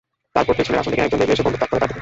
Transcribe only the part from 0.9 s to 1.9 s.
থেকে একজন বেরিয়ে এসে বন্দুক তাক করে তাঁর দিকে।